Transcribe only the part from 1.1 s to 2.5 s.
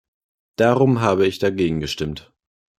ich dagegen gestimmt.